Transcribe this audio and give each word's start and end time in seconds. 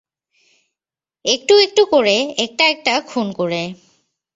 একটু 1.25 1.53
একটু 1.57 1.83
করে, 1.85 2.15
একটা 2.37 2.63
একটা 2.67 2.93
খুন 3.01 3.27
করে। 3.31 3.61